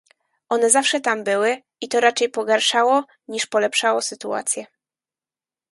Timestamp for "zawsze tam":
0.69-1.23